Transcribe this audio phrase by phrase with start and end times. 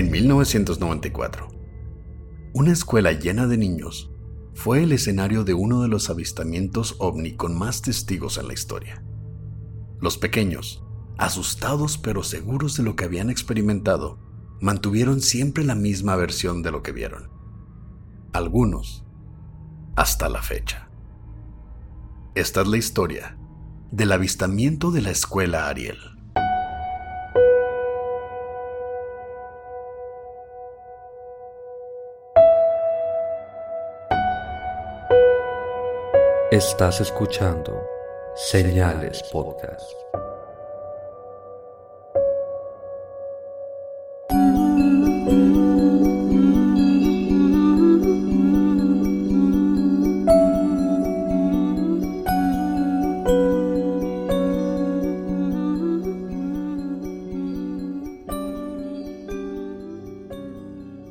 [0.00, 1.48] En 1994,
[2.54, 4.10] una escuela llena de niños
[4.54, 9.04] fue el escenario de uno de los avistamientos ovni con más testigos en la historia.
[10.00, 10.82] Los pequeños,
[11.18, 14.18] asustados pero seguros de lo que habían experimentado,
[14.58, 17.28] mantuvieron siempre la misma versión de lo que vieron.
[18.32, 19.04] Algunos,
[19.96, 20.88] hasta la fecha.
[22.34, 23.38] Esta es la historia
[23.90, 25.98] del avistamiento de la escuela Ariel.
[36.50, 37.80] Estás escuchando
[38.34, 39.88] Señales Podcast.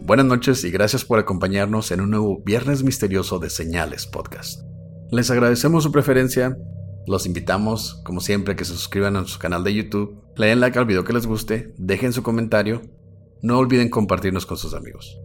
[0.01, 4.68] Buenas noches y gracias por acompañarnos en un nuevo Viernes Misterioso de Señales Podcast.
[5.11, 6.55] Les agradecemos su preferencia.
[7.07, 10.77] Los invitamos, como siempre, que se suscriban a su canal de YouTube, le den like
[10.77, 12.83] al video que les guste, dejen su comentario.
[13.41, 15.19] No olviden compartirnos con sus amigos.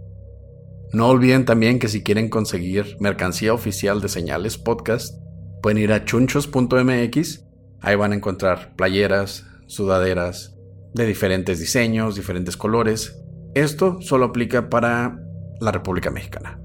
[0.93, 5.19] No olviden también que si quieren conseguir mercancía oficial de Señales Podcast,
[5.63, 7.45] pueden ir a chunchos.mx.
[7.81, 10.57] Ahí van a encontrar playeras, sudaderas
[10.95, 13.21] de diferentes diseños, diferentes colores.
[13.55, 15.19] Esto solo aplica para
[15.61, 16.64] la República Mexicana.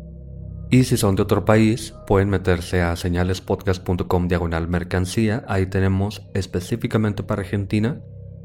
[0.71, 5.43] Y si son de otro país, pueden meterse a señalespodcast.com diagonal mercancía.
[5.47, 8.01] Ahí tenemos específicamente para Argentina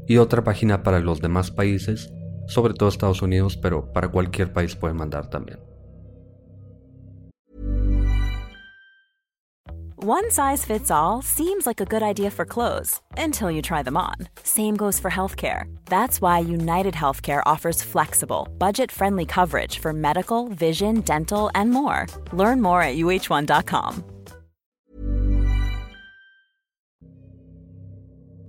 [0.07, 2.11] y otra página para los demás países,
[2.47, 5.59] sobre todo Estados Unidos, pero para cualquier país pueden mandar también.
[10.07, 13.97] One size fits all seems like a good idea for clothes until you try them
[13.97, 14.13] on.
[14.43, 15.63] Same goes for healthcare.
[15.89, 22.05] That's why United Healthcare offers flexible, budget friendly coverage for medical, vision, dental, and more.
[22.33, 24.03] Learn more at uh1.com.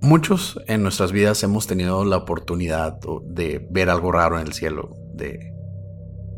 [0.03, 4.93] Muchos en nuestras vidas hemos tenido la oportunidad de ver algo raro en el cielo,
[5.15, 5.39] de,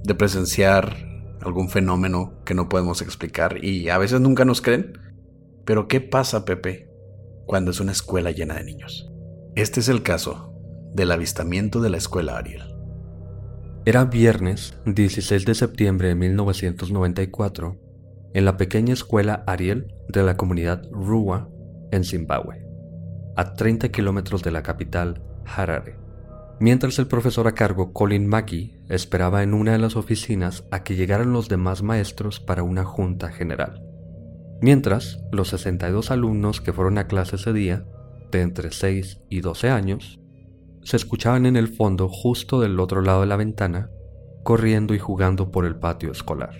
[0.01, 0.95] de presenciar
[1.41, 5.08] algún fenómeno que no podemos explicar y a veces nunca nos creen.
[5.69, 6.89] Pero ¿qué pasa, Pepe,
[7.45, 9.11] cuando es una escuela llena de niños?
[9.55, 10.51] Este es el caso
[10.95, 12.75] del avistamiento de la escuela Ariel.
[13.85, 17.77] Era viernes 16 de septiembre de 1994
[18.33, 21.51] en la pequeña escuela Ariel de la comunidad Ruwa
[21.91, 22.65] en Zimbabue,
[23.35, 25.99] a 30 kilómetros de la capital Harare.
[26.59, 30.95] Mientras el profesor a cargo Colin Mackey esperaba en una de las oficinas a que
[30.95, 33.85] llegaran los demás maestros para una junta general.
[34.61, 37.85] Mientras, los 62 alumnos que fueron a clase ese día,
[38.29, 40.19] de entre 6 y 12 años,
[40.83, 43.89] se escuchaban en el fondo justo del otro lado de la ventana,
[44.43, 46.55] corriendo y jugando por el patio escolar.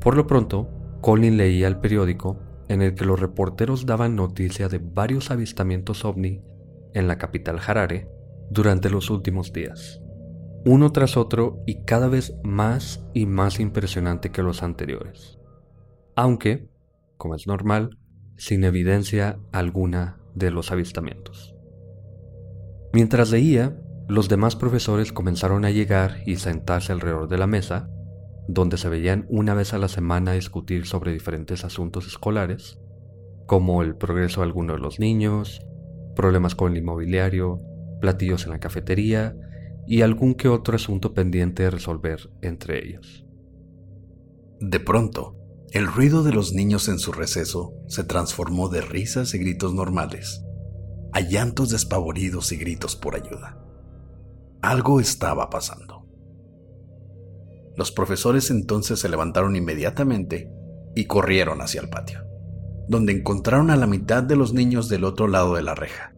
[0.00, 0.68] Por lo pronto,
[1.00, 2.38] Colin leía el periódico
[2.68, 6.40] en el que los reporteros daban noticia de varios avistamientos ovni
[6.94, 8.08] en la capital Harare
[8.50, 10.00] durante los últimos días,
[10.64, 15.33] uno tras otro y cada vez más y más impresionante que los anteriores
[16.16, 16.68] aunque,
[17.16, 17.98] como es normal,
[18.36, 21.54] sin evidencia alguna de los avistamientos.
[22.92, 23.76] Mientras leía,
[24.08, 27.88] los demás profesores comenzaron a llegar y sentarse alrededor de la mesa,
[28.48, 32.78] donde se veían una vez a la semana discutir sobre diferentes asuntos escolares,
[33.46, 35.60] como el progreso de de los niños,
[36.14, 37.58] problemas con el inmobiliario,
[38.00, 39.34] platillos en la cafetería
[39.86, 43.24] y algún que otro asunto pendiente de resolver entre ellos.
[44.60, 45.36] De pronto,
[45.74, 50.44] el ruido de los niños en su receso se transformó de risas y gritos normales
[51.12, 53.58] a llantos despavoridos y gritos por ayuda.
[54.62, 56.06] Algo estaba pasando.
[57.76, 60.48] Los profesores entonces se levantaron inmediatamente
[60.94, 62.24] y corrieron hacia el patio,
[62.86, 66.14] donde encontraron a la mitad de los niños del otro lado de la reja,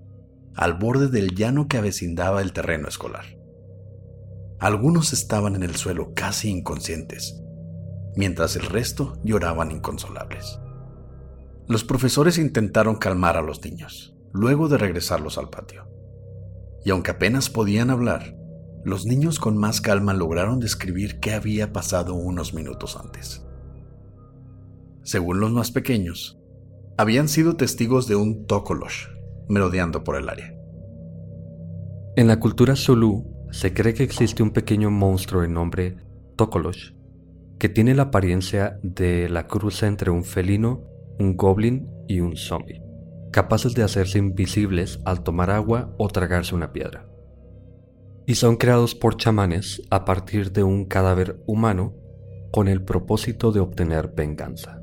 [0.54, 3.24] al borde del llano que avecindaba el terreno escolar.
[4.58, 7.40] Algunos estaban en el suelo casi inconscientes,
[8.16, 10.58] mientras el resto lloraban inconsolables.
[11.68, 15.86] Los profesores intentaron calmar a los niños, luego de regresarlos al patio.
[16.84, 18.36] Y aunque apenas podían hablar,
[18.84, 23.44] los niños con más calma lograron describir qué había pasado unos minutos antes.
[25.02, 26.38] Según los más pequeños,
[26.96, 29.08] habían sido testigos de un tokolosh
[29.48, 30.54] merodeando por el área.
[32.16, 35.96] En la cultura Zulu se cree que existe un pequeño monstruo de nombre
[36.36, 36.92] Tokolosh,
[37.58, 40.84] que tiene la apariencia de la cruza entre un felino,
[41.18, 42.82] un goblin y un zombie,
[43.32, 47.08] capaces de hacerse invisibles al tomar agua o tragarse una piedra.
[48.26, 51.94] Y son creados por chamanes a partir de un cadáver humano
[52.50, 54.82] con el propósito de obtener venganza.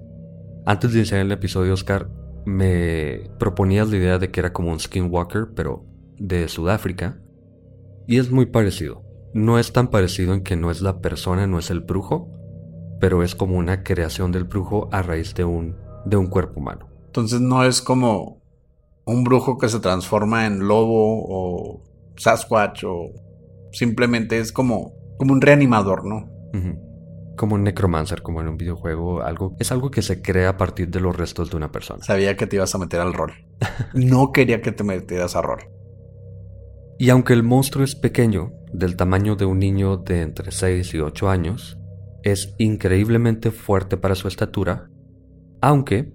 [0.65, 2.09] Antes de iniciar el episodio, Oscar,
[2.45, 5.85] me proponías la idea de que era como un skinwalker, pero
[6.17, 7.19] de Sudáfrica.
[8.07, 9.03] Y es muy parecido.
[9.33, 12.29] No es tan parecido en que no es la persona, no es el brujo,
[13.03, 16.87] pero es como una creación del brujo a raíz de un, de un cuerpo humano.
[17.07, 18.41] Entonces no es como
[19.03, 21.83] un brujo que se transforma en lobo o
[22.15, 23.11] Sasquatch o
[23.73, 26.29] simplemente es como, como un reanimador, ¿no?
[27.35, 30.87] como un necromancer, como en un videojuego, algo es algo que se crea a partir
[30.87, 32.01] de los restos de una persona.
[32.05, 33.33] Sabía que te ibas a meter al rol.
[33.93, 35.59] no quería que te metieras al rol.
[36.99, 40.99] Y aunque el monstruo es pequeño, del tamaño de un niño de entre 6 y
[40.99, 41.77] 8 años,
[42.23, 44.89] es increíblemente fuerte para su estatura,
[45.61, 46.13] aunque,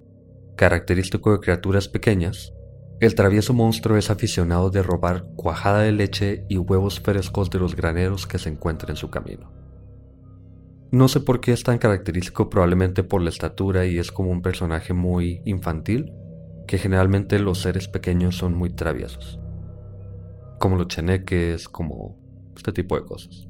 [0.55, 2.53] característico de criaturas pequeñas,
[2.99, 7.75] el travieso monstruo es aficionado de robar cuajada de leche y huevos frescos de los
[7.75, 9.51] graneros que se encuentran en su camino.
[10.91, 14.41] No sé por qué es tan característico, probablemente por la estatura y es como un
[14.41, 16.11] personaje muy infantil,
[16.67, 19.39] que generalmente los seres pequeños son muy traviesos.
[20.59, 22.19] Como los cheneques, como
[22.55, 23.47] este tipo de cosas.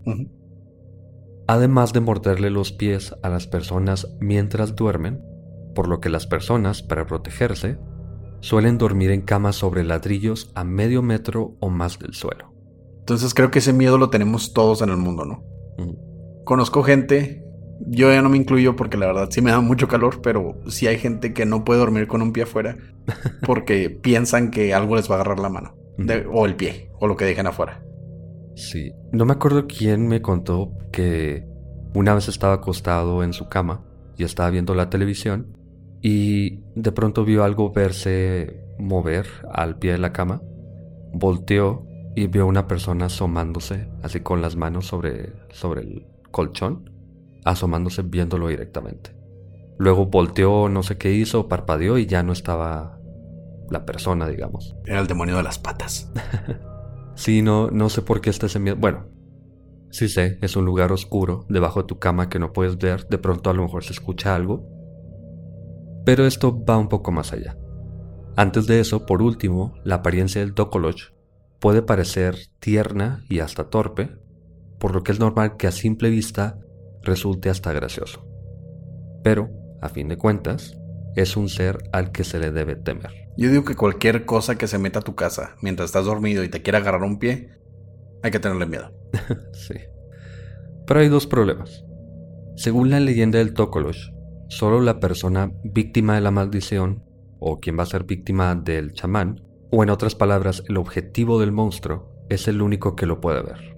[1.49, 5.19] Además de morderle los pies a las personas mientras duermen,
[5.73, 7.79] por lo que las personas, para protegerse,
[8.39, 12.53] suelen dormir en camas sobre ladrillos a medio metro o más del suelo.
[12.99, 15.43] Entonces creo que ese miedo lo tenemos todos en el mundo, ¿no?
[16.45, 17.43] conozco gente,
[17.79, 20.85] yo ya no me incluyo porque la verdad sí me da mucho calor, pero sí
[20.85, 22.77] hay gente que no puede dormir con un pie afuera
[23.47, 25.75] porque piensan que algo les va a agarrar la mano,
[26.31, 27.81] o el pie, o lo que dejen afuera.
[28.59, 31.47] Sí, no me acuerdo quién me contó que
[31.93, 33.85] una vez estaba acostado en su cama
[34.17, 35.57] y estaba viendo la televisión
[36.01, 40.41] y de pronto vio algo verse mover al pie de la cama,
[41.13, 41.85] volteó
[42.17, 46.91] y vio una persona asomándose así con las manos sobre, sobre el colchón,
[47.45, 49.15] asomándose viéndolo directamente.
[49.77, 52.99] Luego volteó, no sé qué hizo, parpadeó y ya no estaba
[53.69, 54.75] la persona, digamos.
[54.85, 56.11] Era el demonio de las patas.
[57.19, 58.77] sí, no, no sé por qué está ese miedo.
[58.77, 59.07] Bueno,
[59.91, 63.17] sí sé, es un lugar oscuro, debajo de tu cama que no puedes ver, de
[63.17, 64.65] pronto a lo mejor se escucha algo.
[66.05, 67.57] Pero esto va un poco más allá.
[68.35, 71.11] Antes de eso, por último, la apariencia del Dokoloch
[71.59, 74.17] puede parecer tierna y hasta torpe,
[74.79, 76.57] por lo que es normal que a simple vista
[77.03, 78.25] resulte hasta gracioso.
[79.23, 79.49] Pero,
[79.81, 80.78] a fin de cuentas,
[81.15, 83.11] es un ser al que se le debe temer.
[83.37, 86.49] Yo digo que cualquier cosa que se meta a tu casa mientras estás dormido y
[86.49, 87.51] te quiera agarrar un pie,
[88.21, 88.91] hay que tenerle miedo.
[89.53, 89.75] sí.
[90.85, 91.85] Pero hay dos problemas.
[92.55, 94.09] Según la leyenda del Tokolosh,
[94.49, 97.03] solo la persona víctima de la maldición,
[97.39, 101.51] o quien va a ser víctima del chamán, o en otras palabras, el objetivo del
[101.51, 103.77] monstruo, es el único que lo puede ver.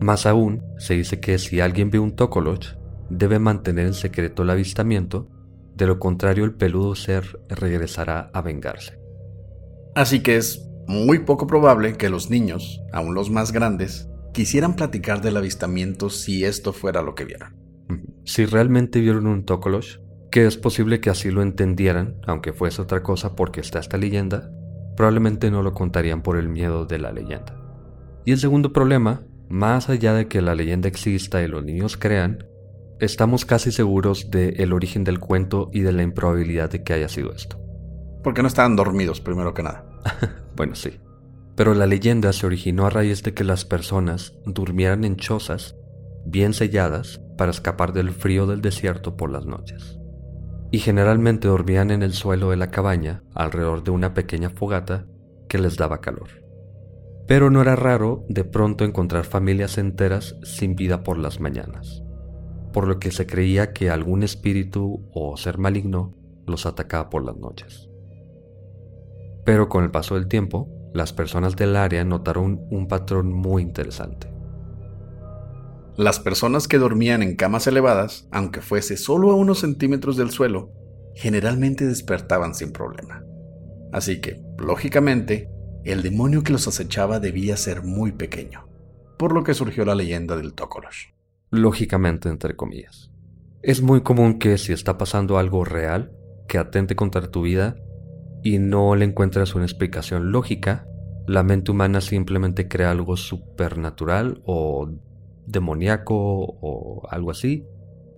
[0.00, 2.76] Más aún, se dice que si alguien ve un Tokoloch,
[3.10, 5.28] debe mantener en secreto el avistamiento,
[5.74, 8.98] de lo contrario el peludo ser regresará a vengarse.
[9.94, 15.20] Así que es muy poco probable que los niños, aún los más grandes, quisieran platicar
[15.20, 17.56] del avistamiento si esto fuera lo que vieron.
[18.24, 20.00] Si realmente vieron un Tokoloch,
[20.30, 24.50] que es posible que así lo entendieran, aunque fuese otra cosa porque está esta leyenda,
[24.96, 27.54] probablemente no lo contarían por el miedo de la leyenda.
[28.24, 32.46] Y el segundo problema más allá de que la leyenda exista y los niños crean,
[33.04, 37.32] estamos casi seguros del origen del cuento y de la improbabilidad de que haya sido
[37.32, 37.58] esto.
[38.22, 39.84] Porque no estaban dormidos, primero que nada.
[40.56, 41.00] bueno, sí.
[41.56, 45.76] Pero la leyenda se originó a raíz de que las personas durmieran en chozas
[46.24, 49.98] bien selladas para escapar del frío del desierto por las noches.
[50.70, 55.06] Y generalmente dormían en el suelo de la cabaña alrededor de una pequeña fogata
[55.48, 56.42] que les daba calor
[57.26, 62.01] pero no era raro de pronto encontrar familias enteras sin vida por las mañanas,
[62.72, 66.14] por lo que se creía que algún espíritu o ser maligno
[66.46, 67.88] los atacaba por las noches.
[69.44, 74.28] Pero con el paso del tiempo, las personas del área notaron un patrón muy interesante.
[75.96, 80.72] Las personas que dormían en camas elevadas, aunque fuese solo a unos centímetros del suelo,
[81.14, 83.24] generalmente despertaban sin problema.
[83.92, 85.50] Así que, lógicamente,
[85.84, 88.68] el demonio que los acechaba debía ser muy pequeño,
[89.18, 91.08] por lo que surgió la leyenda del Tokolosh.
[91.52, 93.12] Lógicamente, entre comillas.
[93.62, 96.10] Es muy común que si está pasando algo real,
[96.48, 97.76] que atente contra tu vida,
[98.42, 100.88] y no le encuentras una explicación lógica,
[101.26, 104.90] la mente humana simplemente crea algo supernatural o
[105.46, 107.64] demoníaco o algo así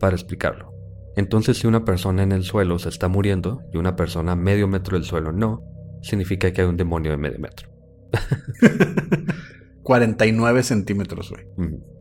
[0.01, 0.73] para explicarlo.
[1.17, 4.69] Entonces si una persona en el suelo se está muriendo y una persona a medio
[4.69, 5.63] metro del suelo no,
[6.03, 7.69] significa que hay un demonio de medio metro.
[9.83, 11.45] 49 centímetros, güey.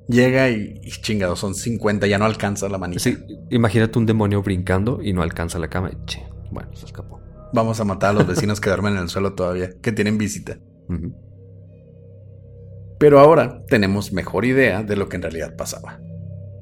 [0.08, 3.00] Llega y, y, chingado, son 50, ya no alcanza la manita.
[3.00, 3.18] Sí,
[3.50, 5.92] imagínate un demonio brincando y no alcanza la cama.
[5.92, 7.22] Y, bueno, se escapó.
[7.54, 10.58] Vamos a matar a los vecinos que duermen en el suelo todavía, que tienen visita.
[12.98, 16.00] Pero ahora tenemos mejor idea de lo que en realidad pasaba.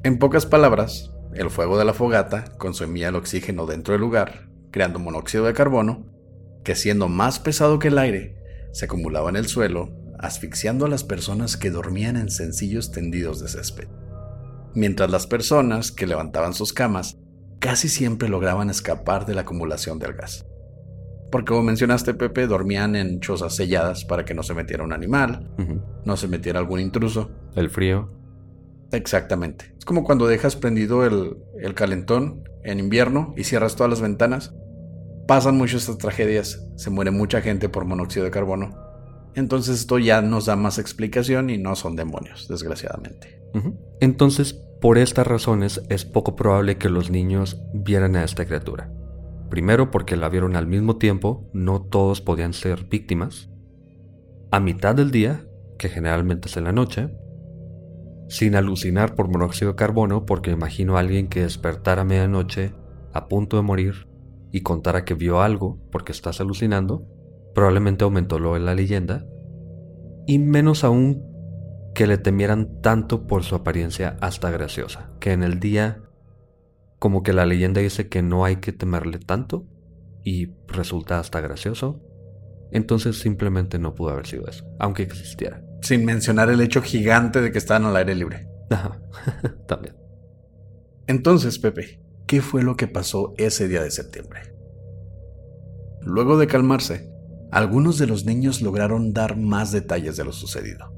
[0.03, 4.99] En pocas palabras, el fuego de la fogata consumía el oxígeno dentro del lugar, creando
[4.99, 6.05] monóxido de carbono,
[6.63, 8.35] que siendo más pesado que el aire,
[8.73, 9.91] se acumulaba en el suelo,
[10.21, 13.87] asfixiando a las personas que dormían en sencillos tendidos de césped.
[14.73, 17.17] Mientras las personas que levantaban sus camas
[17.59, 20.45] casi siempre lograban escapar de la acumulación del gas.
[21.31, 25.49] Porque como mencionaste, Pepe, dormían en chozas selladas para que no se metiera un animal,
[26.03, 27.31] no se metiera algún intruso.
[27.55, 28.09] El frío.
[28.91, 29.73] Exactamente.
[29.77, 34.53] Es como cuando dejas prendido el, el calentón en invierno y cierras todas las ventanas.
[35.27, 38.90] Pasan muchas estas tragedias, se muere mucha gente por monóxido de carbono.
[39.35, 43.41] Entonces esto ya nos da más explicación y no son demonios, desgraciadamente.
[43.99, 48.91] Entonces, por estas razones es poco probable que los niños vieran a esta criatura.
[49.49, 53.49] Primero porque la vieron al mismo tiempo, no todos podían ser víctimas.
[54.49, 55.45] A mitad del día,
[55.77, 57.09] que generalmente es en la noche,
[58.27, 62.73] sin alucinar por monóxido de carbono, porque imagino a alguien que despertara a medianoche
[63.13, 64.07] a punto de morir
[64.51, 67.05] y contara que vio algo porque estás alucinando,
[67.53, 69.25] probablemente aumentó lo de la leyenda,
[70.27, 71.23] y menos aún
[71.93, 76.01] que le temieran tanto por su apariencia hasta graciosa, que en el día
[76.99, 79.65] como que la leyenda dice que no hay que temerle tanto
[80.23, 81.99] y resulta hasta gracioso.
[82.71, 85.63] Entonces simplemente no pudo haber sido eso, aunque existiera.
[85.81, 88.47] Sin mencionar el hecho gigante de que estaban al aire libre.
[88.69, 89.01] Ajá,
[89.67, 89.95] también.
[91.07, 94.55] Entonces, Pepe, ¿qué fue lo que pasó ese día de septiembre?
[96.03, 97.10] Luego de calmarse,
[97.51, 100.93] algunos de los niños lograron dar más detalles de lo sucedido.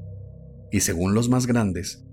[0.70, 2.04] Y según los más grandes,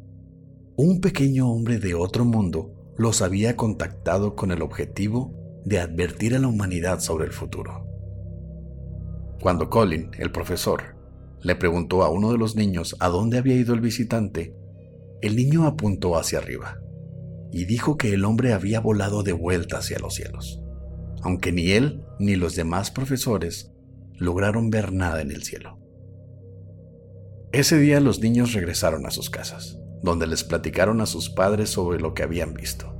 [0.76, 5.34] un pequeño hombre de otro mundo los había contactado con el objetivo
[5.64, 7.86] de advertir a la humanidad sobre el futuro.
[9.42, 10.96] Cuando Colin, el profesor,
[11.42, 14.56] le preguntó a uno de los niños a dónde había ido el visitante,
[15.22, 16.80] el niño apuntó hacia arriba
[17.52, 20.62] y dijo que el hombre había volado de vuelta hacia los cielos,
[21.22, 23.71] aunque ni él ni los demás profesores
[24.22, 25.78] lograron ver nada en el cielo.
[27.52, 32.00] Ese día los niños regresaron a sus casas donde les platicaron a sus padres sobre
[32.00, 32.96] lo que habían visto.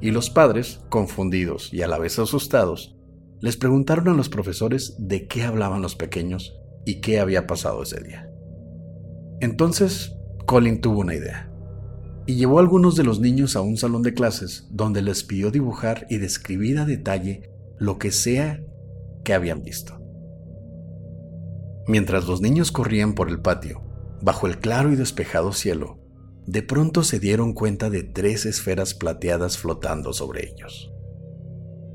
[0.00, 2.96] Y los padres, confundidos y a la vez asustados,
[3.40, 8.00] les preguntaron a los profesores de qué hablaban los pequeños y qué había pasado ese
[8.00, 8.30] día.
[9.40, 11.50] Entonces, Colin tuvo una idea
[12.26, 15.50] y llevó a algunos de los niños a un salón de clases donde les pidió
[15.50, 18.62] dibujar y describir a detalle lo que sea
[19.24, 19.98] que habían visto.
[21.88, 23.82] Mientras los niños corrían por el patio,
[24.20, 25.98] bajo el claro y despejado cielo,
[26.46, 30.92] de pronto se dieron cuenta de tres esferas plateadas flotando sobre ellos.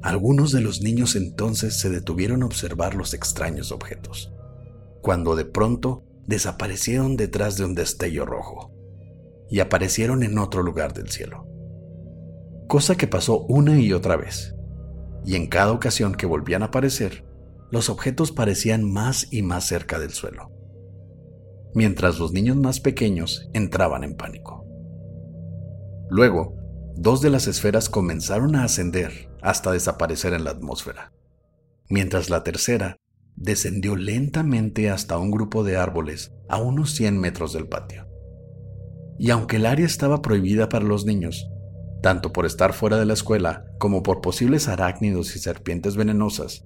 [0.02, 4.34] Algunos de los niños entonces se detuvieron a observar los extraños objetos,
[5.04, 8.72] cuando de pronto desaparecieron detrás de un destello rojo
[9.48, 11.46] y aparecieron en otro lugar del cielo.
[12.68, 14.56] Cosa que pasó una y otra vez,
[15.24, 17.24] y en cada ocasión que volvían a aparecer,
[17.74, 20.54] los objetos parecían más y más cerca del suelo
[21.76, 24.66] mientras los niños más pequeños entraban en pánico.
[26.10, 26.56] Luego,
[26.96, 31.14] dos de las esferas comenzaron a ascender hasta desaparecer en la atmósfera,
[31.90, 32.98] mientras la tercera
[33.36, 38.08] descendió lentamente hasta un grupo de árboles a unos 100 metros del patio.
[39.18, 41.50] Y aunque el área estaba prohibida para los niños,
[42.02, 46.66] tanto por estar fuera de la escuela como por posibles arácnidos y serpientes venenosas,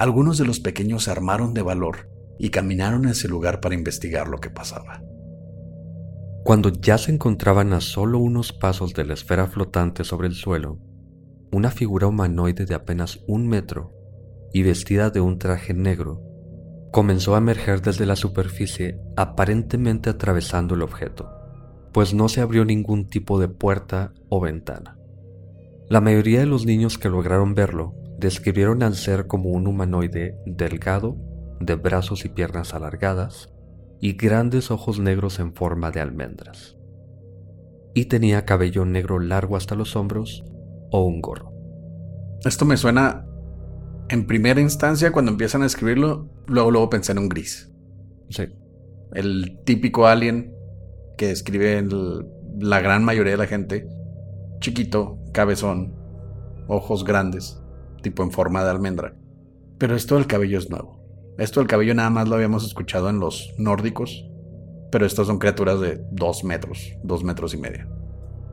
[0.00, 4.28] algunos de los pequeños se armaron de valor y caminaron a ese lugar para investigar
[4.28, 5.02] lo que pasaba.
[6.42, 10.78] Cuando ya se encontraban a solo unos pasos de la esfera flotante sobre el suelo,
[11.52, 13.92] una figura humanoide de apenas un metro
[14.54, 16.22] y vestida de un traje negro
[16.92, 21.28] comenzó a emerger desde la superficie aparentemente atravesando el objeto,
[21.92, 24.96] pues no se abrió ningún tipo de puerta o ventana.
[25.90, 31.16] La mayoría de los niños que lograron verlo describieron al ser como un humanoide delgado,
[31.58, 33.52] de brazos y piernas alargadas,
[34.00, 36.76] y grandes ojos negros en forma de almendras.
[37.94, 40.44] Y tenía cabello negro largo hasta los hombros
[40.90, 41.52] o un gorro.
[42.44, 43.26] Esto me suena,
[44.08, 47.72] en primera instancia, cuando empiezan a escribirlo, luego luego pensé en un gris.
[48.28, 48.44] Sí.
[49.12, 50.54] El típico alien
[51.18, 51.84] que escribe
[52.58, 53.88] la gran mayoría de la gente.
[54.60, 55.94] Chiquito, cabezón,
[56.68, 57.60] ojos grandes,
[58.00, 59.14] tipo en forma de almendra.
[59.78, 61.00] Pero esto del cabello es nuevo.
[61.38, 64.26] Esto del cabello nada más lo habíamos escuchado en los nórdicos,
[64.92, 67.88] pero estas son criaturas de dos metros, dos metros y medio.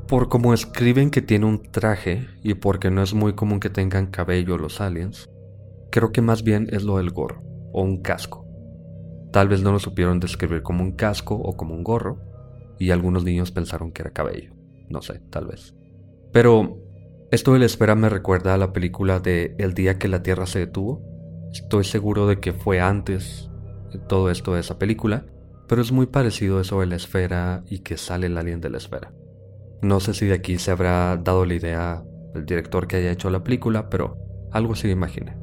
[0.07, 4.07] Por como escriben que tiene un traje y porque no es muy común que tengan
[4.07, 5.29] cabello los aliens,
[5.91, 7.41] creo que más bien es lo del gorro
[7.73, 8.45] o un casco.
[9.33, 12.21] Tal vez no lo supieron describir como un casco o como un gorro,
[12.79, 14.53] y algunos niños pensaron que era cabello.
[14.89, 15.75] No sé, tal vez.
[16.31, 16.77] Pero
[17.31, 20.45] esto de la esfera me recuerda a la película de El día que la Tierra
[20.45, 21.01] se detuvo,
[21.51, 23.49] Estoy seguro de que fue antes
[24.07, 25.25] todo esto de esa película,
[25.67, 28.77] pero es muy parecido eso de la esfera y que sale el alien de la
[28.77, 29.11] esfera.
[29.81, 32.03] No sé si de aquí se habrá dado la idea
[32.35, 34.17] el director que haya hecho la película, pero
[34.51, 35.35] algo sí me imaginé.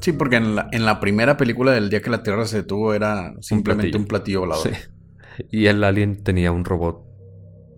[0.00, 2.94] Sí, porque en la, en la primera película del día que la Tierra se detuvo
[2.94, 4.68] era simplemente un platillo, volador.
[4.68, 4.74] Sí.
[5.50, 7.05] Y el alien tenía un robot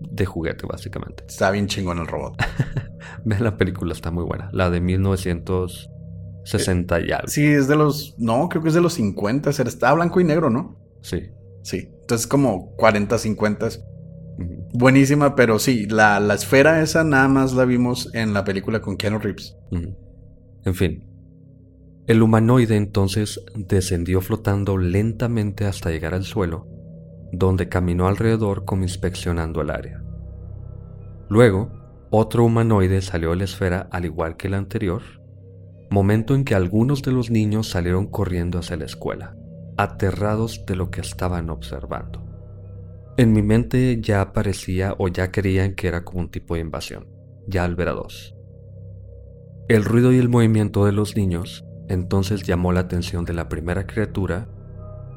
[0.01, 1.25] de juguete, básicamente.
[1.29, 2.37] Está bien chingón el robot.
[3.25, 4.51] Vean la película, está muy buena.
[4.53, 5.91] La de 1900.
[6.45, 7.29] 60 y algo.
[7.29, 8.15] Sí, es de los.
[8.19, 9.51] No, creo que es de los 50.
[9.51, 10.79] Está blanco y negro, ¿no?
[11.03, 11.31] Sí.
[11.63, 11.91] Sí.
[12.01, 13.69] Entonces, como 40, 50.
[14.73, 18.97] Buenísima, pero sí, la, la, esfera esa nada más la vimos en la película con
[18.97, 19.57] Keanu Reeves.
[20.65, 21.05] En fin.
[22.07, 26.67] El humanoide entonces descendió flotando lentamente hasta llegar al suelo,
[27.33, 30.03] donde caminó alrededor como inspeccionando el área.
[31.29, 31.71] Luego,
[32.11, 35.03] otro humanoide salió de la esfera al igual que el anterior
[35.91, 39.37] momento en que algunos de los niños salieron corriendo hacia la escuela,
[39.77, 42.25] aterrados de lo que estaban observando.
[43.17, 47.09] En mi mente ya aparecía o ya creían que era como un tipo de invasión,
[47.47, 48.35] ya al ver a dos.
[49.69, 53.87] El ruido y el movimiento de los niños entonces llamó la atención de la primera
[53.87, 54.49] criatura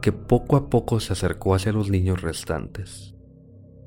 [0.02, 3.16] que poco a poco se acercó hacia los niños restantes,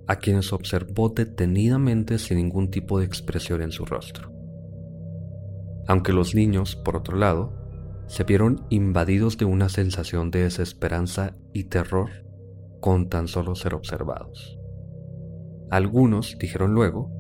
[0.07, 4.35] a quienes observó detenidamente sin ningún tipo de expresión en su rostro
[5.87, 7.53] aunque los niños, por otro lado,
[8.07, 12.11] se vieron invadidos de una sensación de desesperanza y terror
[12.81, 14.59] con tan solo ser observados.
[15.71, 17.11] Algunos dijeron luego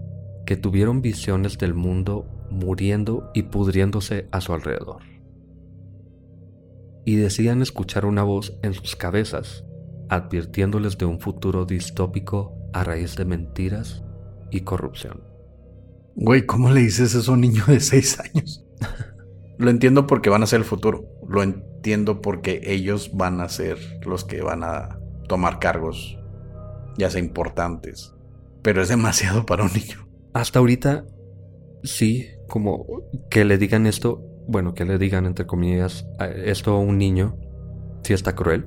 [0.46, 5.13] que tuvieron visiones del mundo muriendo y pudriéndose a su alrededor.
[7.04, 9.64] Y decían escuchar una voz en sus cabezas
[10.08, 14.02] advirtiéndoles de un futuro distópico a raíz de mentiras
[14.50, 15.24] y corrupción.
[16.16, 18.64] Güey, ¿cómo le dices eso a un niño de 6 años?
[19.58, 21.04] Lo entiendo porque van a ser el futuro.
[21.28, 26.18] Lo entiendo porque ellos van a ser los que van a tomar cargos,
[26.96, 28.14] ya sea importantes.
[28.62, 30.08] Pero es demasiado para un niño.
[30.32, 31.04] Hasta ahorita,
[31.82, 32.86] sí, como
[33.30, 36.06] que le digan esto, bueno, que le digan entre comillas
[36.44, 37.36] esto a un niño,
[38.02, 38.66] sí está cruel.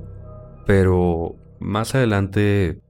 [0.65, 2.81] Pero más adelante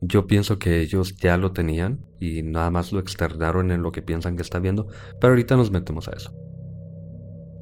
[0.00, 4.02] yo pienso que ellos ya lo tenían y nada más lo externaron en lo que
[4.02, 4.88] piensan que está viendo,
[5.20, 6.34] pero ahorita nos metemos a eso.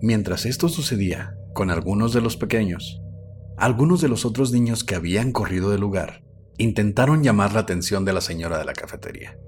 [0.00, 3.02] Mientras esto sucedía con algunos de los pequeños,
[3.56, 6.22] algunos de los otros niños que habían corrido del lugar
[6.58, 9.38] intentaron llamar la atención de la señora de la cafetería.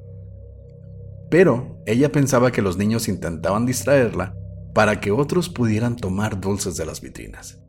[1.31, 4.35] Pero ella pensaba que los niños intentaban distraerla
[4.75, 7.61] para que otros pudieran tomar dulces de las vitrinas,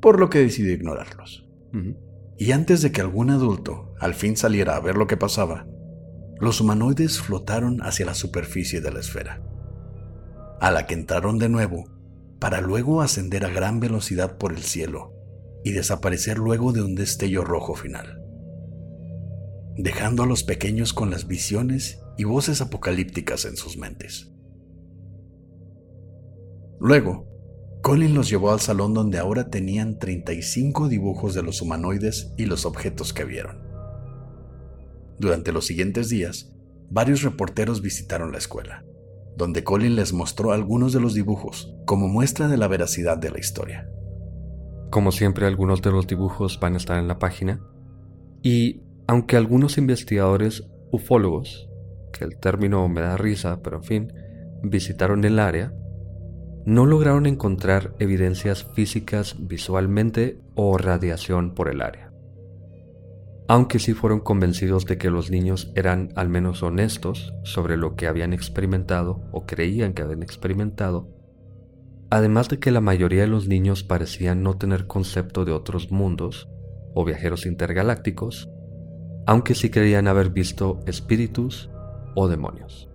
[0.00, 1.48] por lo que decidió ignorarlos.
[2.36, 5.66] Y antes de que algún adulto al fin saliera a ver lo que pasaba,
[6.40, 9.42] los humanoides flotaron hacia la superficie de la esfera,
[10.60, 11.90] a la que entraron de nuevo
[12.40, 15.12] para luego ascender a gran velocidad por el cielo
[15.64, 18.20] y desaparecer luego de un destello rojo final,
[19.76, 24.33] dejando a los pequeños con las visiones y voces apocalípticas en sus mentes.
[26.80, 27.26] Luego,
[27.82, 32.64] Colin los llevó al salón donde ahora tenían 35 dibujos de los humanoides y los
[32.64, 33.62] objetos que vieron.
[35.18, 36.52] Durante los siguientes días,
[36.90, 38.84] varios reporteros visitaron la escuela,
[39.36, 43.38] donde Colin les mostró algunos de los dibujos como muestra de la veracidad de la
[43.38, 43.88] historia.
[44.90, 47.60] Como siempre, algunos de los dibujos van a estar en la página.
[48.42, 51.68] Y aunque algunos investigadores ufólogos,
[52.12, 54.12] que el término me da risa, pero en fin,
[54.62, 55.74] visitaron el área,
[56.66, 62.10] no lograron encontrar evidencias físicas visualmente o radiación por el área.
[63.46, 68.06] Aunque sí fueron convencidos de que los niños eran al menos honestos sobre lo que
[68.06, 71.10] habían experimentado o creían que habían experimentado,
[72.08, 76.48] además de que la mayoría de los niños parecían no tener concepto de otros mundos
[76.94, 78.48] o viajeros intergalácticos,
[79.26, 81.68] aunque sí creían haber visto espíritus
[82.14, 82.93] o demonios.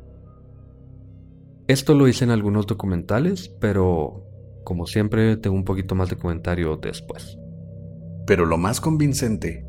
[1.70, 4.26] Esto lo hice en algunos documentales, pero
[4.64, 7.38] como siempre tengo un poquito más de comentario después.
[8.26, 9.68] Pero lo más convincente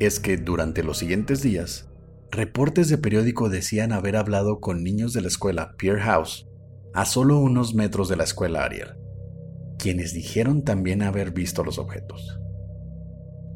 [0.00, 1.88] es que durante los siguientes días,
[2.30, 6.46] reportes de periódico decían haber hablado con niños de la escuela Pierre House
[6.92, 8.98] a solo unos metros de la escuela Ariel,
[9.78, 12.38] quienes dijeron también haber visto los objetos.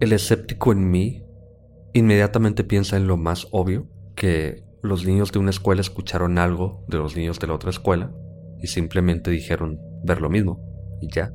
[0.01, 1.23] El escéptico en mí
[1.93, 6.99] inmediatamente piensa en lo más obvio, que los niños de una escuela escucharon algo de
[6.99, 8.13] los niños de la otra escuela
[8.61, 10.61] y simplemente dijeron ver lo mismo
[11.01, 11.33] y ya,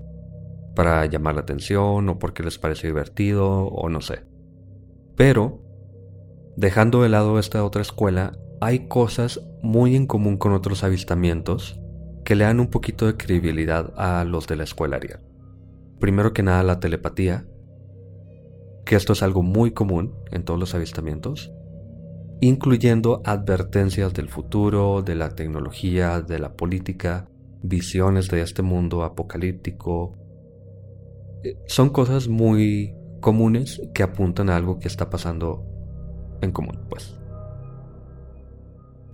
[0.75, 4.21] para llamar la atención o porque les pareció divertido o no sé.
[5.15, 5.63] Pero,
[6.57, 11.81] dejando de lado esta otra escuela, hay cosas muy en común con otros avistamientos
[12.23, 15.19] que le dan un poquito de credibilidad a los de la escuela Ariel.
[15.99, 17.47] Primero que nada la telepatía,
[18.85, 21.51] que esto es algo muy común en todos los avistamientos,
[22.41, 27.27] incluyendo advertencias del futuro, de la tecnología, de la política,
[27.61, 30.15] visiones de este mundo apocalíptico.
[31.43, 35.65] Eh, son cosas muy comunes que apuntan a algo que está pasando
[36.41, 37.17] en común, pues.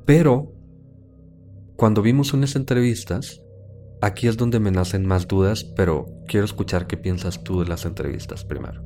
[0.06, 0.52] Pero,
[1.76, 3.42] cuando vimos unas entrevistas,
[4.02, 7.86] aquí es donde me nacen más dudas, pero quiero escuchar qué piensas tú de las
[7.86, 8.84] entrevistas primero.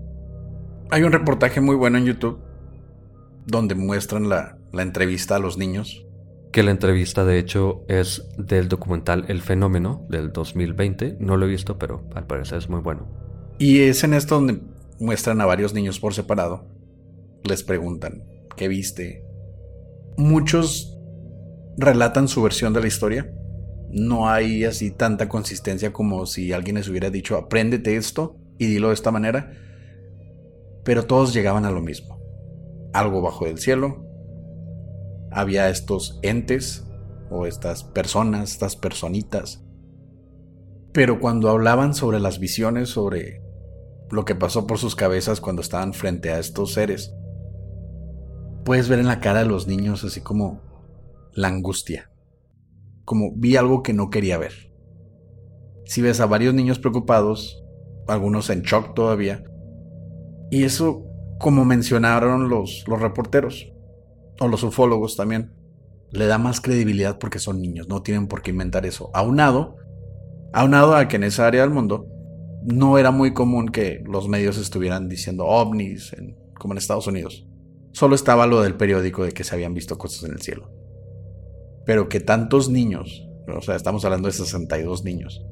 [0.92, 2.49] Hay un reportaje muy bueno en YouTube
[3.50, 6.06] donde muestran la, entrevista a los niños.
[6.52, 11.18] Que la entrevista de hecho es del documental El Fenómeno del 2020.
[11.20, 13.08] No lo he visto, pero al parecer es muy bueno.
[13.60, 14.62] Y es en esto donde
[15.00, 16.68] muestran a varios niños por separado.
[17.44, 18.24] Les preguntan,
[18.56, 19.24] ¿qué viste?
[20.18, 20.98] Muchos
[21.78, 23.32] relatan su versión de la historia.
[23.92, 28.90] No hay así tanta consistencia como si alguien les hubiera dicho, apréndete esto y dilo
[28.90, 29.52] de esta manera.
[30.84, 32.19] Pero todos llegaban a lo mismo
[32.94, 34.06] algo bajo del cielo.
[35.32, 36.86] Había estos entes
[37.30, 39.64] o estas personas, estas personitas.
[40.92, 43.44] Pero cuando hablaban sobre las visiones, sobre
[44.12, 47.14] lo que pasó por sus cabezas cuando estaban frente a estos seres,
[48.66, 50.62] puedes ver en la cara de los niños así como
[51.34, 52.12] la angustia.
[53.06, 54.72] Como vi algo que no quería ver.
[55.86, 57.64] Si ves a varios niños preocupados,
[58.08, 59.44] algunos en shock todavía,
[60.52, 61.09] y eso
[61.40, 63.72] como mencionaron los, los reporteros
[64.40, 65.54] o los ufólogos también,
[66.12, 69.10] le da más credibilidad porque son niños, no tienen por qué inventar eso.
[69.14, 69.78] Aunado,
[70.54, 72.08] aunado a que en esa área del mundo
[72.64, 76.16] no era muy común que los medios estuvieran diciendo ovnis,
[76.58, 77.48] como en Estados Unidos.
[77.94, 80.70] Solo estaba lo del periódico de que se habían visto cosas en el cielo.
[81.86, 85.44] Pero que tantos niños, o sea, estamos hablando de 62 niños,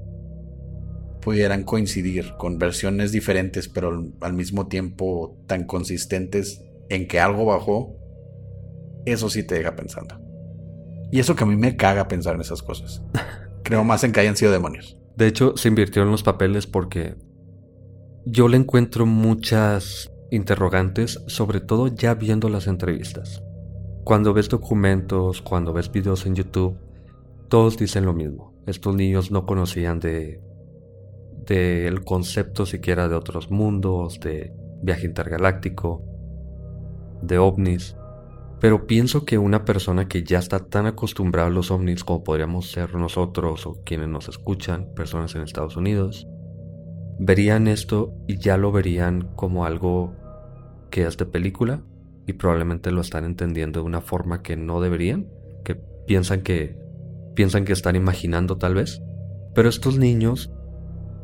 [1.22, 7.96] pudieran coincidir con versiones diferentes, pero al mismo tiempo tan consistentes en que algo bajó,
[9.06, 10.20] eso sí te deja pensando.
[11.12, 13.02] Y eso que a mí me caga pensar en esas cosas.
[13.64, 14.98] Creo más en que hayan sido demonios.
[15.16, 17.16] De hecho, se invirtió en los papeles porque
[18.26, 23.42] yo le encuentro muchas interrogantes, sobre todo ya viendo las entrevistas.
[24.04, 26.78] Cuando ves documentos, cuando ves videos en YouTube,
[27.50, 28.54] todos dicen lo mismo.
[28.66, 30.42] Estos niños no conocían de
[31.48, 36.04] del concepto siquiera de otros mundos, de viaje intergaláctico,
[37.22, 37.96] de ovnis.
[38.60, 42.72] Pero pienso que una persona que ya está tan acostumbrada a los ovnis como podríamos
[42.72, 46.28] ser nosotros o quienes nos escuchan, personas en Estados Unidos,
[47.20, 50.14] verían esto y ya lo verían como algo
[50.90, 51.82] que es de película
[52.26, 55.28] y probablemente lo están entendiendo de una forma que no deberían,
[55.64, 56.78] que piensan que
[57.36, 59.02] piensan que están imaginando tal vez.
[59.54, 60.52] Pero estos niños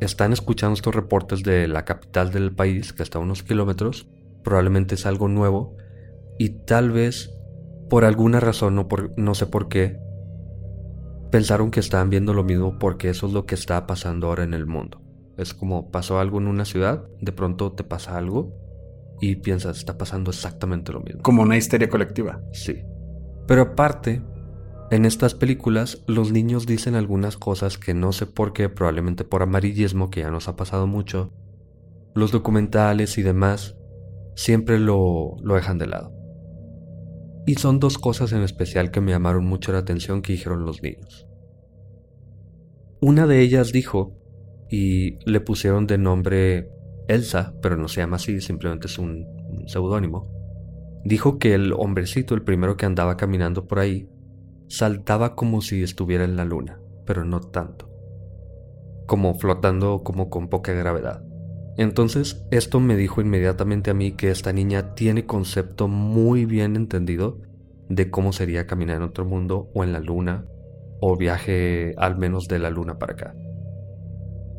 [0.00, 4.08] están escuchando estos reportes de la capital del país, que está a unos kilómetros,
[4.42, 5.76] probablemente es algo nuevo,
[6.38, 7.30] y tal vez
[7.88, 9.98] por alguna razón, no, por, no sé por qué,
[11.30, 14.54] pensaron que estaban viendo lo mismo porque eso es lo que está pasando ahora en
[14.54, 15.00] el mundo.
[15.36, 18.54] Es como pasó algo en una ciudad, de pronto te pasa algo
[19.20, 21.22] y piensas, está pasando exactamente lo mismo.
[21.22, 22.40] Como una histeria colectiva.
[22.52, 22.82] Sí.
[23.46, 24.22] Pero aparte,
[24.90, 29.42] en estas películas los niños dicen algunas cosas que no sé por qué, probablemente por
[29.42, 31.32] amarillismo que ya nos ha pasado mucho.
[32.14, 33.76] Los documentales y demás
[34.36, 36.12] siempre lo, lo dejan de lado.
[37.46, 40.82] Y son dos cosas en especial que me llamaron mucho la atención que dijeron los
[40.82, 41.26] niños.
[43.00, 44.16] Una de ellas dijo,
[44.70, 46.70] y le pusieron de nombre
[47.08, 49.26] Elsa, pero no se llama así, simplemente es un,
[49.66, 50.30] seudónimo,
[51.04, 54.08] dijo que el hombrecito, el primero que andaba caminando por ahí,
[54.68, 57.90] saltaba como si estuviera en la luna, pero no tanto,
[59.06, 61.24] como flotando como con poca gravedad.
[61.76, 67.40] Entonces, esto me dijo inmediatamente a mí que esta niña tiene concepto muy bien entendido
[67.88, 70.46] de cómo sería caminar en otro mundo o en la luna
[71.00, 73.34] o viaje al menos de la luna para acá.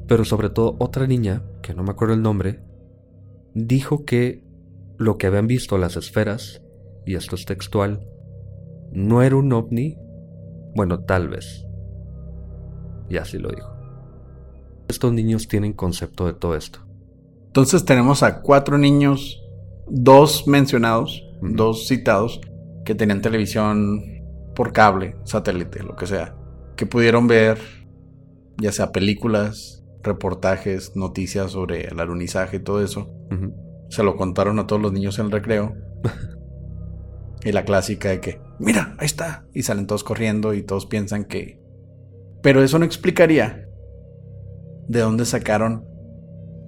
[0.07, 2.59] Pero sobre todo otra niña, que no me acuerdo el nombre,
[3.53, 4.43] dijo que
[4.97, 6.61] lo que habían visto las esferas,
[7.05, 8.07] y esto es textual,
[8.95, 9.97] no era un ovni,
[10.75, 11.65] bueno, tal vez.
[13.09, 13.69] Y así lo dijo.
[14.87, 16.79] Estos niños tienen concepto de todo esto.
[17.47, 19.41] Entonces tenemos a cuatro niños,
[19.87, 22.41] dos mencionados, dos citados,
[22.83, 24.03] que tenían televisión
[24.55, 26.35] por cable, satélite, lo que sea,
[26.75, 27.57] que pudieron ver
[28.57, 33.11] ya sea películas, reportajes, noticias sobre el alunizaje y todo eso.
[33.89, 35.75] Se lo contaron a todos los niños en el recreo.
[37.43, 39.45] y la clásica de que, mira, ahí está.
[39.53, 41.59] Y salen todos corriendo y todos piensan que...
[42.41, 43.67] Pero eso no explicaría
[44.87, 45.85] de dónde sacaron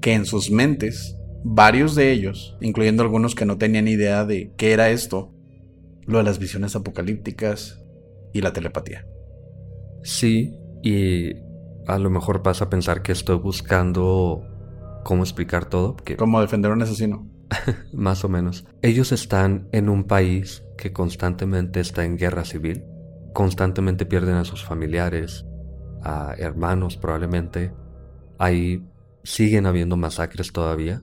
[0.02, 4.73] que en sus mentes, varios de ellos, incluyendo algunos que no tenían idea de qué
[4.73, 5.34] era esto,
[6.06, 7.84] lo de las visiones apocalípticas
[8.34, 9.06] y la telepatía.
[10.04, 11.34] Sí, y
[11.88, 14.43] a lo mejor pasa a pensar que estoy buscando
[15.04, 15.95] cómo explicar todo.
[15.95, 16.15] Que...
[16.15, 17.28] Como defender a un asesino.
[17.93, 18.65] Más o menos.
[18.81, 22.83] Ellos están en un país que constantemente está en guerra civil,
[23.33, 25.45] constantemente pierden a sus familiares,
[26.03, 27.73] a hermanos probablemente.
[28.38, 28.86] Ahí
[29.23, 31.01] siguen habiendo masacres todavía.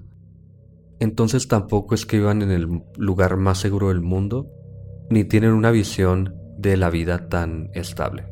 [1.01, 4.51] Entonces tampoco es que vivan en el lugar más seguro del mundo
[5.11, 8.27] ni tienen una visión de la vida tan estable.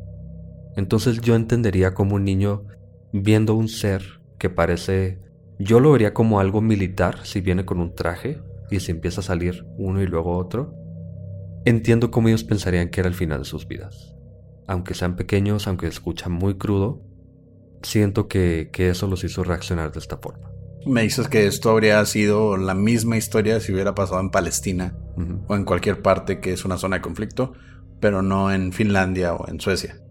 [0.75, 2.65] Entonces yo entendería como un niño
[3.11, 5.19] viendo un ser que parece,
[5.63, 9.23] yo lo vería como algo militar si viene con un traje y se empieza a
[9.23, 10.73] salir uno y luego otro.
[11.65, 14.15] Entiendo cómo ellos pensarían que era el final de sus vidas.
[14.67, 17.01] Aunque sean pequeños, aunque escuchan muy crudo,
[17.81, 20.49] siento que, que eso los hizo reaccionar de esta forma.
[20.85, 24.97] Me dices que esto habría sido la misma historia si hubiera pasado en Palestina
[25.47, 27.53] o en cualquier parte que es una zona de conflicto,
[28.01, 30.01] pero no en Finlandia o en Suecia.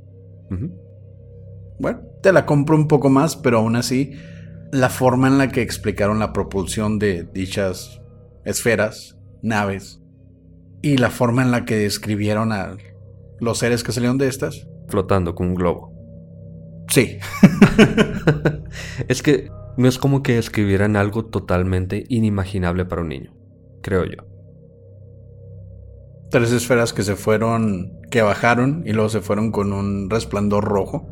[1.79, 4.12] Bueno, te la compro un poco más, pero aún así,
[4.73, 8.01] la forma en la que explicaron la propulsión de dichas
[8.47, 10.01] esferas, naves,
[10.81, 12.77] y la forma en la que describieron a
[13.39, 14.67] los seres que salieron de estas.
[14.89, 15.93] Flotando con un globo.
[16.89, 17.19] Sí.
[19.09, 23.35] es que no es como que escribieran algo totalmente inimaginable para un niño,
[23.83, 24.25] creo yo.
[26.31, 31.07] Tres esferas que se fueron, que bajaron y luego se fueron con un resplandor rojo.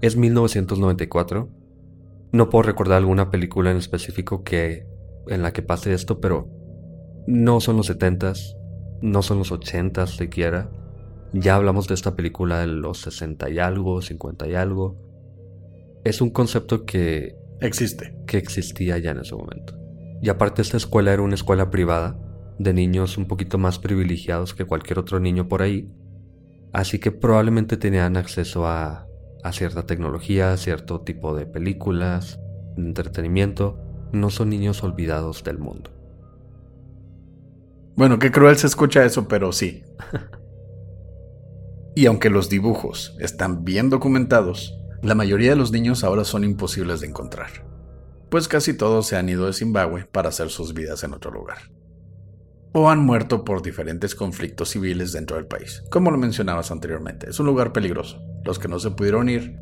[0.00, 1.57] Es 1994.
[2.32, 4.86] No puedo recordar alguna película en específico que
[5.26, 6.48] en la que pase esto, pero
[7.26, 8.56] no son los 70s,
[9.02, 10.70] no son los 80s siquiera.
[11.32, 15.08] Ya hablamos de esta película de los 60 y algo, 50 y algo
[16.04, 17.36] es un concepto que...
[17.60, 18.16] Existe.
[18.26, 19.74] Que existía ya en ese momento.
[20.22, 22.18] Y aparte esta escuela era una escuela privada,
[22.58, 25.90] de niños un poquito más privilegiados que cualquier otro niño por ahí.
[26.72, 29.07] Así que probablemente tenían acceso a,
[29.42, 32.40] a cierta tecnología, a cierto tipo de películas,
[32.76, 33.78] de entretenimiento.
[34.12, 35.90] No son niños olvidados del mundo.
[37.96, 39.82] Bueno, qué cruel se escucha eso, pero sí.
[41.94, 47.00] y aunque los dibujos están bien documentados, la mayoría de los niños ahora son imposibles
[47.00, 47.66] de encontrar,
[48.30, 51.58] pues casi todos se han ido de Zimbabue para hacer sus vidas en otro lugar.
[52.72, 55.82] O han muerto por diferentes conflictos civiles dentro del país.
[55.90, 58.22] Como lo mencionabas anteriormente, es un lugar peligroso.
[58.44, 59.58] Los que no se pudieron ir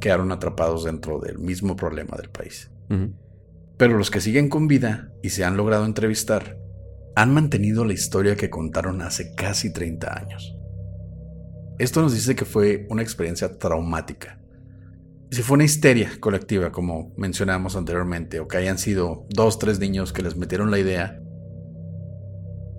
[0.00, 2.70] quedaron atrapados dentro del mismo problema del país.
[3.76, 6.58] Pero los que siguen con vida y se han logrado entrevistar
[7.14, 10.56] han mantenido la historia que contaron hace casi 30 años.
[11.78, 14.42] Esto nos dice que fue una experiencia traumática
[15.32, 20.12] si fue una histeria colectiva, como mencionamos anteriormente, o que hayan sido dos, tres niños
[20.12, 21.22] que les metieron la idea,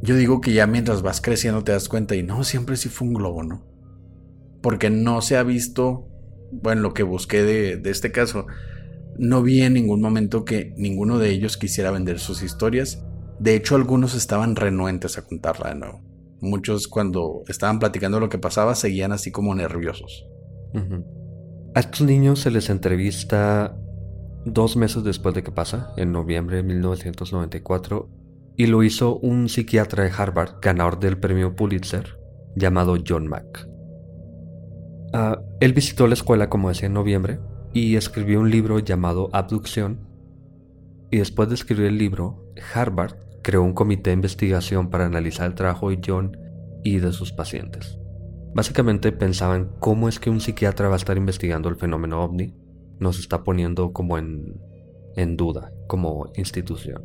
[0.03, 3.07] yo digo que ya mientras vas creciendo te das cuenta y no, siempre sí fue
[3.07, 3.63] un globo, ¿no?
[4.61, 6.09] Porque no se ha visto,
[6.51, 8.45] bueno, lo que busqué de, este caso,
[9.17, 13.01] no vi en ningún momento que ninguno de ellos quisiera vender sus historias.
[13.39, 16.01] De hecho, algunos estaban renuentes a contarla de nuevo.
[16.41, 20.27] Muchos cuando estaban platicando lo que pasaba seguían así como nerviosos.
[21.75, 23.77] A estos niños se les entrevista
[24.45, 28.09] dos meses después de que pasa, en noviembre de 1994,
[28.55, 32.17] y lo hizo un psiquiatra de Harvard, ganador del premio Pulitzer,
[32.55, 33.67] llamado John Mack.
[35.13, 37.39] Ah, él visitó la escuela, como decía, en noviembre
[37.73, 40.07] y escribió un libro llamado Abducción.
[41.11, 45.55] Y después de escribir el libro, Harvard creó un comité de investigación para analizar el
[45.55, 46.37] trabajo de John
[46.83, 47.99] y de sus pacientes.
[48.55, 52.55] Básicamente pensaban cómo es que un psiquiatra va a estar investigando el fenómeno ovni,
[52.99, 54.59] nos está poniendo como en,
[55.15, 57.03] en duda como institución.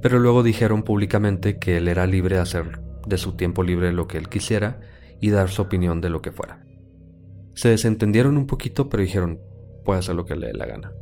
[0.00, 4.06] Pero luego dijeron públicamente que él era libre de hacer de su tiempo libre lo
[4.06, 4.80] que él quisiera
[5.20, 6.64] y dar su opinión de lo que fuera.
[7.54, 9.40] Se desentendieron un poquito, pero dijeron,
[9.84, 10.92] puede hacer lo que le dé la gana.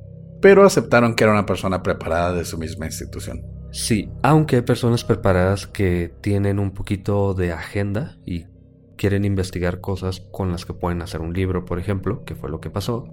[0.40, 3.42] Pero aceptaron que era una persona preparada de su misma institución.
[3.72, 8.46] Sí, aunque hay personas preparadas que tienen un poquito de agenda y
[8.96, 12.60] quieren investigar cosas con las que pueden hacer un libro, por ejemplo, que fue lo
[12.60, 13.08] que pasó.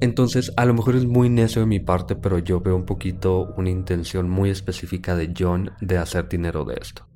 [0.00, 3.52] Entonces, a lo mejor es muy necio de mi parte, pero yo veo un poquito
[3.58, 7.06] una intención muy específica de John de hacer dinero de esto.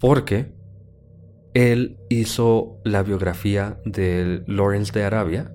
[0.00, 0.52] Porque
[1.54, 5.52] él hizo la biografía de Lawrence de Arabia,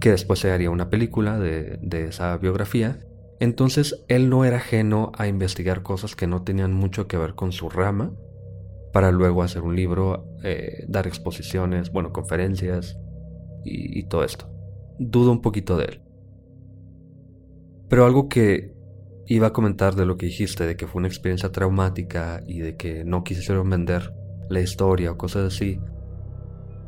[0.00, 2.98] que después se haría una película de, esa biografía.
[3.38, 7.52] Entonces él no era ajeno a investigar cosas que no tenían mucho que ver con
[7.52, 8.12] su rama,
[8.92, 12.98] para luego hacer un libro, eh, dar exposiciones, bueno, conferencias
[13.64, 14.57] y, y todo esto.
[14.98, 16.02] Dudo un poquito de él.
[17.88, 18.74] Pero algo que
[19.26, 22.76] iba a comentar de lo que dijiste, de que fue una experiencia traumática y de
[22.76, 24.14] que no quisieron vender
[24.48, 25.80] la historia o cosas así.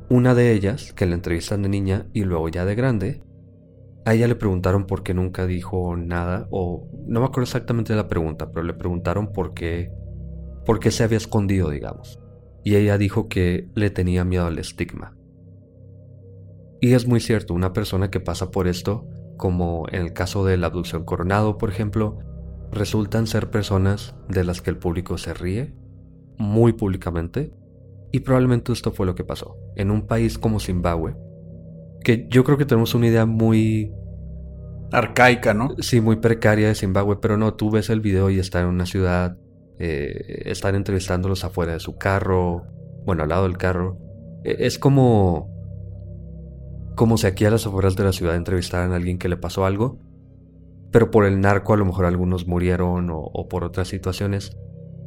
[0.09, 3.23] Una de ellas, que la entrevistan de niña y luego ya de grande,
[4.05, 8.09] a ella le preguntaron por qué nunca dijo nada, o no me acuerdo exactamente la
[8.09, 9.92] pregunta, pero le preguntaron por qué,
[10.64, 12.18] por qué se había escondido, digamos.
[12.64, 15.16] Y ella dijo que le tenía miedo al estigma.
[16.81, 20.57] Y es muy cierto, una persona que pasa por esto, como en el caso de
[20.57, 22.19] la abducción coronado, por ejemplo,
[22.73, 25.75] resultan ser personas de las que el público se ríe
[26.38, 27.53] muy públicamente
[28.12, 29.57] y probablemente esto fue lo que pasó.
[29.77, 31.14] En un país como Zimbabue,
[32.03, 33.93] que yo creo que tenemos una idea muy...
[34.93, 35.77] Arcaica, ¿no?
[35.79, 38.87] Sí, muy precaria de Zimbabue, pero no, tú ves el video y está en una
[38.87, 39.37] ciudad,
[39.79, 42.66] eh, están entrevistándolos afuera de su carro,
[43.05, 43.99] bueno, al lado del carro.
[44.45, 45.60] E, es como...
[46.94, 49.64] Como si aquí a las afueras de la ciudad entrevistaran a alguien que le pasó
[49.64, 49.98] algo,
[50.90, 54.57] pero por el narco a lo mejor algunos murieron o por otras situaciones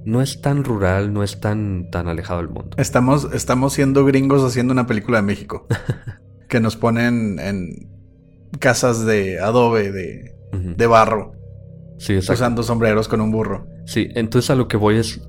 [0.06, 2.76] no es tan rural, no es tan, tan alejado del mundo.
[2.78, 5.68] Estamos, estamos siendo gringos haciendo una película de México.
[6.50, 7.90] que nos ponen en
[8.60, 11.34] casas de adobe, de, de barro.
[11.98, 13.66] Sí, Usando sombreros con un burro.
[13.86, 15.22] Sí, entonces a lo que voy es.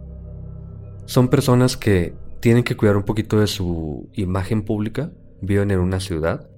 [1.07, 5.13] Son personas que tienen que cuidar un poquito de su imagen pública.
[5.41, 6.49] Viven en una ciudad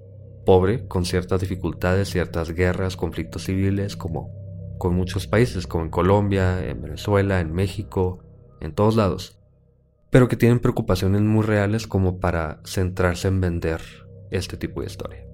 [0.46, 4.30] pobre, con ciertas dificultades, ciertas guerras, conflictos civiles, como
[4.78, 8.20] con muchos países, como en Colombia, en Venezuela, en México,
[8.60, 9.38] en todos lados,
[10.10, 13.80] pero que tienen preocupaciones muy reales como para centrarse en vender
[14.30, 15.26] este tipo de historia.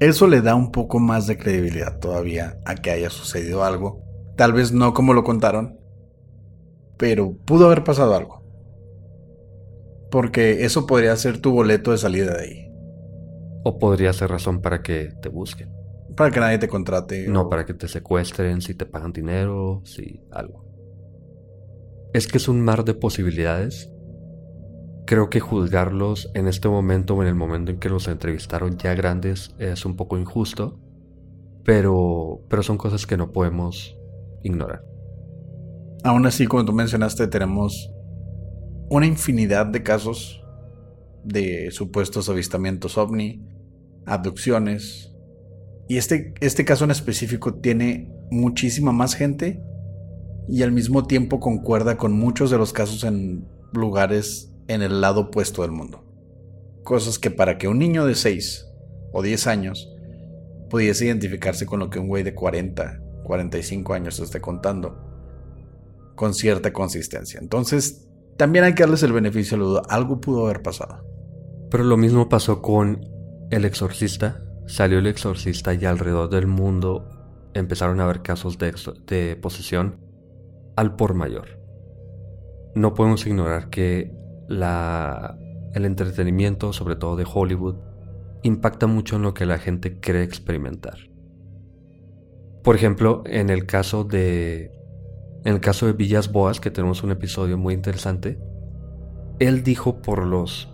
[0.00, 4.02] Eso le da un poco más de credibilidad todavía a que haya sucedido algo,
[4.36, 5.78] tal vez no como lo contaron,
[6.96, 8.41] pero pudo haber pasado algo.
[10.12, 12.72] Porque eso podría ser tu boleto de salida de ahí.
[13.64, 15.72] O podría ser razón para que te busquen.
[16.14, 17.26] Para que nadie te contrate.
[17.28, 20.66] No, para que te secuestren, si te pagan dinero, si algo.
[22.12, 23.90] Es que es un mar de posibilidades.
[25.06, 28.94] Creo que juzgarlos en este momento o en el momento en que los entrevistaron ya
[28.94, 30.78] grandes es un poco injusto,
[31.64, 33.96] pero, pero son cosas que no podemos
[34.42, 34.84] ignorar.
[36.04, 37.91] Aún así, como tú mencionaste, tenemos
[38.88, 40.44] una infinidad de casos
[41.24, 43.46] de supuestos avistamientos ovni,
[44.06, 45.12] abducciones,
[45.88, 49.62] y este, este caso en específico tiene muchísima más gente
[50.48, 55.22] y al mismo tiempo concuerda con muchos de los casos en lugares en el lado
[55.22, 56.04] opuesto del mundo.
[56.82, 58.66] Cosas que para que un niño de 6
[59.12, 59.94] o 10 años
[60.70, 64.98] pudiese identificarse con lo que un güey de 40, 45 años esté contando,
[66.14, 67.38] con cierta consistencia.
[67.40, 69.82] Entonces, también hay que darles el beneficio de la duda.
[69.88, 71.04] Algo pudo haber pasado.
[71.70, 73.00] Pero lo mismo pasó con
[73.50, 77.08] El Exorcista Salió el exorcista y alrededor del mundo
[77.52, 79.98] empezaron a haber casos de, posesión
[80.76, 81.60] al por mayor.
[82.74, 84.12] No podemos ignorar que
[84.48, 87.76] el entretenimiento, sobre todo de Hollywood,
[88.42, 90.98] impacta mucho en lo que la gente cree experimentar.
[92.62, 94.70] Por ejemplo, en el caso de
[95.44, 98.38] en el caso de Villas Boas, que tenemos un episodio muy interesante,
[99.38, 100.68] él dijo por los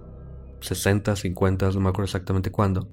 [0.61, 2.89] 60, 50, no me acuerdo exactamente cuándo,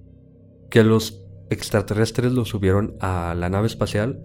[0.70, 4.22] que los extraterrestres lo subieron a la nave espacial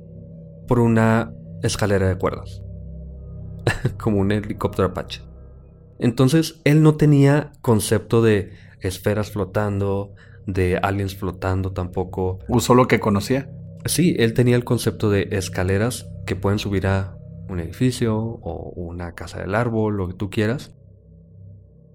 [0.69, 1.33] por una
[1.63, 2.63] escalera de cuerdas,
[3.99, 5.23] como un helicóptero Apache.
[5.99, 10.15] Entonces él no tenía concepto de esferas flotando,
[10.47, 12.39] de aliens flotando tampoco.
[12.49, 13.51] ¿Usó lo que conocía?
[13.85, 17.20] Sí, él tenía el concepto de escaleras que pueden subir a
[17.51, 20.75] un edificio o una casa del árbol, lo que tú quieras,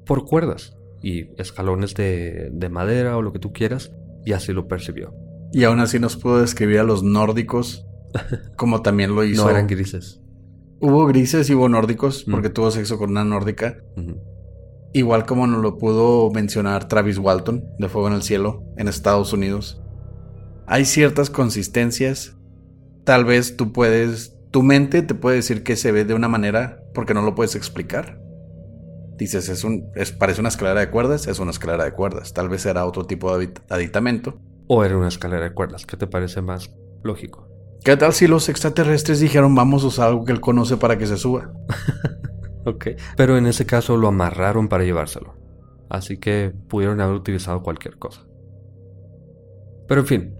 [0.05, 3.91] por cuerdas y escalones de, de madera o lo que tú quieras,
[4.25, 5.13] y así lo percibió.
[5.51, 7.85] Y aún así nos pudo describir a los nórdicos,
[8.57, 9.43] como también lo hizo.
[9.43, 10.21] No eran grises.
[10.81, 12.31] Hubo grises y hubo nórdicos, Mm.
[12.31, 13.77] porque tuvo sexo con una nórdica.
[14.93, 19.33] Igual como nos lo pudo mencionar Travis Walton, de Fuego en el Cielo, en Estados
[19.33, 19.81] Unidos.
[20.67, 22.35] Hay ciertas consistencias.
[23.03, 24.34] Tal vez tú puedes.
[24.55, 27.57] Tu mente te puede decir que se ve de una manera porque no lo puedes
[27.57, 28.21] explicar.
[29.17, 32.31] Dices, es un, es, parece una escalera de cuerdas, es una escalera de cuerdas.
[32.31, 34.39] Tal vez era otro tipo de adit- aditamento.
[34.69, 37.49] O era una escalera de cuerdas, ¿qué te parece más lógico?
[37.83, 41.05] ¿Qué tal si los extraterrestres dijeron vamos a usar algo que él conoce para que
[41.05, 41.51] se suba?
[42.65, 42.87] Ok.
[43.17, 45.35] Pero en ese caso lo amarraron para llevárselo.
[45.89, 48.25] Así que pudieron haber utilizado cualquier cosa.
[49.85, 50.34] Pero en fin,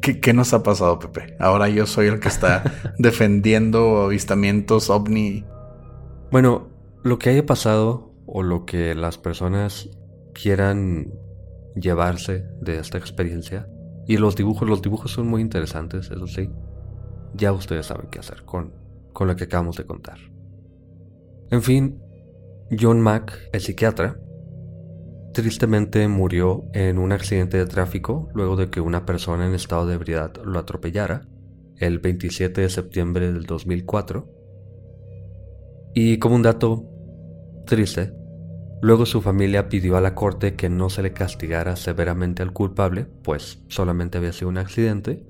[0.00, 1.36] ¿Qué, qué nos ha pasado, Pepe?
[1.38, 2.62] Ahora yo soy el que está
[2.98, 5.44] defendiendo avistamientos ovni.
[6.30, 6.68] Bueno,
[7.02, 9.90] lo que haya pasado o lo que las personas
[10.32, 11.12] quieran
[11.76, 13.68] llevarse de esta experiencia
[14.06, 16.50] y los dibujos, los dibujos son muy interesantes, eso sí.
[17.34, 18.72] Ya ustedes saben qué hacer con,
[19.12, 20.18] con lo que acabamos de contar.
[21.50, 22.00] En fin,
[22.78, 24.18] John Mack, el psiquiatra,
[25.34, 29.94] tristemente murió en un accidente de tráfico luego de que una persona en estado de
[29.94, 31.26] ebriedad lo atropellara
[31.76, 34.26] el 27 de septiembre del 2004
[35.92, 36.84] y como un dato
[37.66, 38.12] triste,
[38.80, 43.06] luego su familia pidió a la corte que no se le castigara severamente al culpable,
[43.22, 45.24] pues solamente había sido un accidente,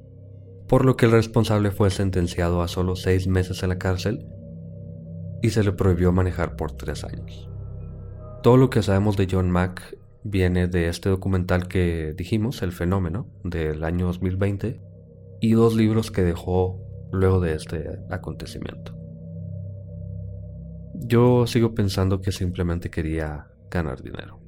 [0.69, 4.27] por lo que el responsable fue sentenciado a solo seis meses en la cárcel
[5.43, 7.54] y se le prohibió manejar por tres años.
[8.45, 13.27] Todo lo que sabemos de John Mack viene de este documental que dijimos, El Fenómeno,
[13.43, 14.83] del año 2020,
[15.41, 16.79] y dos libros que dejó
[17.11, 18.95] luego de este acontecimiento.
[20.93, 24.43] Yo sigo pensando que simplemente quería ganar dinero.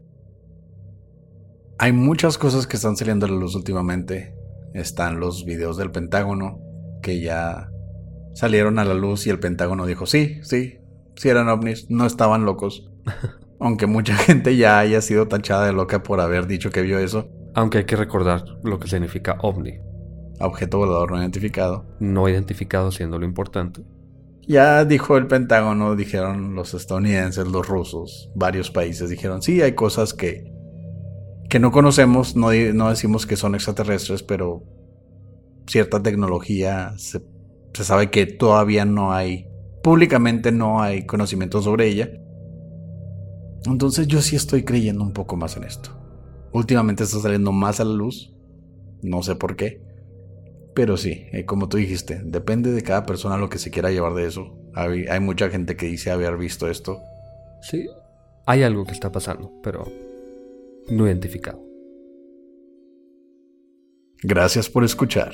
[1.78, 4.34] Hay muchas cosas que están saliendo a la luz últimamente.
[4.74, 6.60] Están los videos del Pentágono
[7.00, 7.70] que ya
[8.34, 10.80] salieron a la luz y el Pentágono dijo, sí, sí,
[11.14, 12.90] sí eran ovnis, no estaban locos.
[13.60, 17.28] Aunque mucha gente ya haya sido tachada de loca por haber dicho que vio eso.
[17.54, 19.80] Aunque hay que recordar lo que significa ovni,
[20.38, 21.86] Objeto volador no identificado.
[21.98, 23.82] no identificado siendo lo importante.
[24.46, 30.14] Ya dijo el Pentágono, dijeron los estadounidenses, los rusos, varios países dijeron, sí, hay cosas
[30.14, 30.52] que,
[31.48, 34.62] que no conocemos, no, no decimos que son extraterrestres, pero
[35.66, 37.22] cierta tecnología se,
[37.72, 39.48] se sabe que todavía no hay,
[39.82, 42.10] públicamente no hay conocimiento sobre ella.
[43.66, 45.90] Entonces yo sí estoy creyendo un poco más en esto.
[46.52, 48.32] Últimamente está saliendo más a la luz,
[49.02, 49.82] no sé por qué.
[50.74, 54.14] Pero sí, eh, como tú dijiste, depende de cada persona lo que se quiera llevar
[54.14, 54.54] de eso.
[54.74, 57.00] Hay, hay mucha gente que dice haber visto esto.
[57.62, 57.86] Sí,
[58.46, 59.86] hay algo que está pasando, pero
[60.88, 61.60] no identificado.
[64.22, 65.32] Gracias por escuchar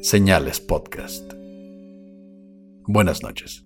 [0.00, 1.32] Señales Podcast.
[2.86, 3.65] Buenas noches.